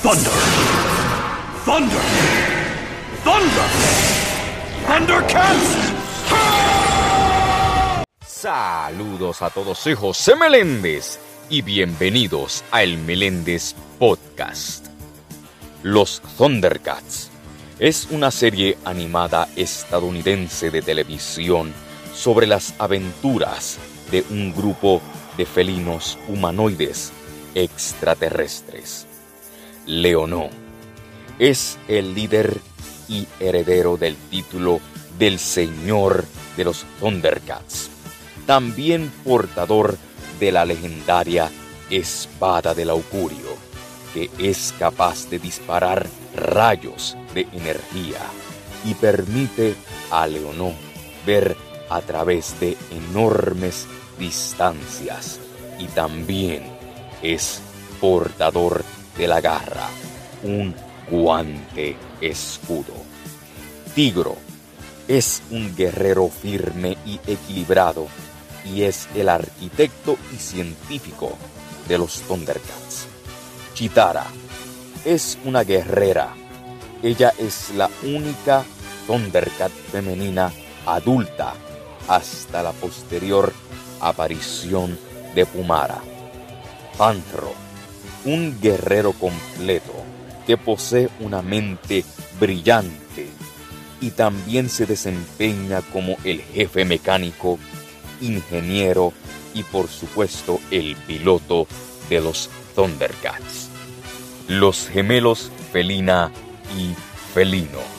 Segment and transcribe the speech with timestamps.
[0.00, 0.30] Thunder.
[1.64, 2.00] Thunder.
[3.24, 3.68] Thunder.
[4.86, 5.92] Thundercats.
[8.24, 11.18] Saludos a todos, soy José Meléndez
[11.50, 14.86] y bienvenidos a El Meléndez Podcast.
[15.82, 17.30] Los Thundercats
[17.80, 21.74] es una serie animada estadounidense de televisión
[22.14, 23.78] sobre las aventuras
[24.12, 25.02] de un grupo
[25.36, 27.12] de felinos humanoides
[27.56, 29.07] extraterrestres.
[29.88, 30.50] Leonó.
[31.38, 32.60] Es el líder
[33.08, 34.80] y heredero del título
[35.18, 36.26] del Señor
[36.58, 37.88] de los Thundercats,
[38.46, 39.96] también portador
[40.38, 41.50] de la legendaria
[41.88, 43.56] Espada del Augurio,
[44.12, 48.20] que es capaz de disparar rayos de energía
[48.84, 49.74] y permite
[50.10, 50.74] a Leonó
[51.24, 51.56] ver
[51.88, 53.86] a través de enormes
[54.18, 55.40] distancias.
[55.78, 56.64] Y también
[57.22, 57.62] es
[58.00, 59.88] portador de la garra,
[60.42, 60.74] un
[61.10, 62.94] guante escudo.
[63.94, 64.36] Tigro
[65.08, 68.06] es un guerrero firme y equilibrado
[68.64, 71.36] y es el arquitecto y científico
[71.88, 73.06] de los Thundercats.
[73.74, 74.26] Chitara
[75.04, 76.34] es una guerrera.
[77.02, 78.64] Ella es la única
[79.06, 80.52] Thundercat femenina
[80.84, 81.54] adulta
[82.08, 83.52] hasta la posterior
[84.00, 84.98] aparición
[85.34, 85.98] de Pumara.
[86.96, 87.52] Pantro,
[88.24, 89.92] un guerrero completo
[90.46, 92.04] que posee una mente
[92.40, 93.28] brillante
[94.00, 97.58] y también se desempeña como el jefe mecánico,
[98.20, 99.12] ingeniero
[99.54, 101.66] y por supuesto el piloto
[102.08, 103.68] de los Thundercats.
[104.46, 106.30] Los gemelos Felina
[106.76, 106.94] y
[107.34, 107.98] Felino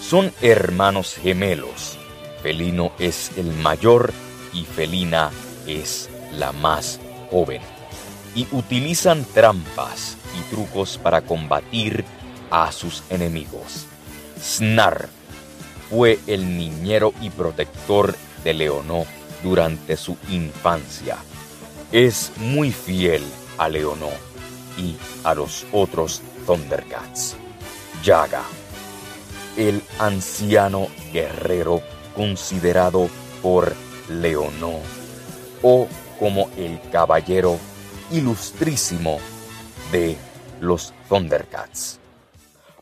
[0.00, 1.98] son hermanos gemelos.
[2.42, 4.12] Felino es el mayor
[4.52, 5.30] y Felina
[5.66, 7.62] es la más joven.
[8.34, 12.04] Y utilizan trampas y trucos para combatir
[12.50, 13.86] a sus enemigos.
[14.40, 15.08] Snar
[15.90, 19.04] fue el niñero y protector de Leonó
[19.42, 21.16] durante su infancia.
[21.90, 23.22] Es muy fiel
[23.58, 24.10] a Leonó
[24.78, 27.36] y a los otros Thundercats.
[28.02, 28.42] Yaga,
[29.56, 31.82] el anciano guerrero
[32.14, 33.08] considerado
[33.42, 33.74] por
[34.08, 34.80] Leonó
[35.62, 35.86] o
[36.18, 37.58] como el caballero
[38.12, 39.20] ilustrísimo
[39.90, 40.16] de
[40.60, 41.98] los Thundercats.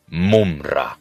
[0.09, 0.99] Mumra.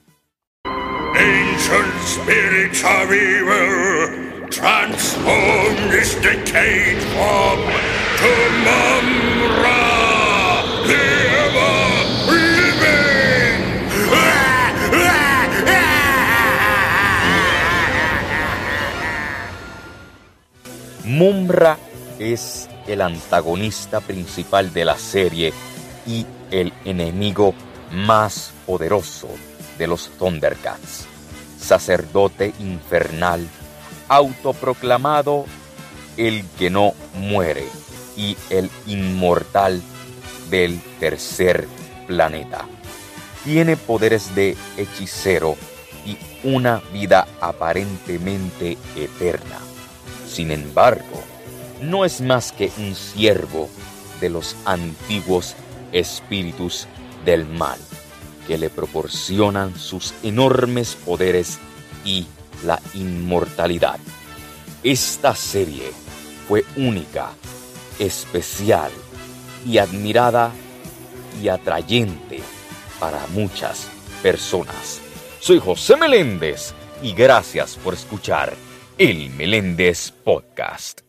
[1.16, 7.60] Ancient spirits of evil, transform this decayed form
[8.18, 8.32] to
[8.64, 9.82] Mumra,
[10.88, 11.04] the
[11.46, 12.70] ever-living.
[21.04, 21.78] Mumra
[22.20, 25.54] es el antagonista principal de la serie
[26.06, 27.54] y el enemigo
[27.92, 29.30] más poderoso
[29.78, 31.06] de los Thundercats.
[31.60, 33.48] Sacerdote infernal,
[34.08, 35.46] autoproclamado
[36.18, 37.66] el que no muere
[38.18, 39.82] y el inmortal
[40.50, 41.68] del tercer
[42.08, 42.66] planeta.
[43.44, 45.56] Tiene poderes de hechicero
[46.06, 49.60] y una vida aparentemente eterna.
[50.28, 51.24] Sin embargo,
[51.82, 53.70] no es más que un siervo
[54.20, 55.56] de los antiguos
[55.92, 56.88] espíritus
[57.26, 57.80] del mal
[58.48, 61.60] que le proporcionan sus enormes poderes
[62.04, 62.26] y
[62.66, 64.00] la inmortalidad.
[64.84, 65.92] Esta serie
[66.48, 67.32] fue única,
[68.00, 68.92] especial
[69.66, 70.52] y admirada
[71.42, 72.42] y atrayente
[73.00, 73.88] para muchas
[74.24, 75.00] personas.
[75.40, 78.54] Soy José Meléndez y gracias por escuchar
[78.98, 81.09] el Meléndez Podcast.